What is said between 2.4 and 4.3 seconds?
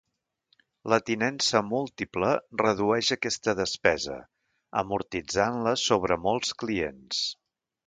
redueix aquesta despesa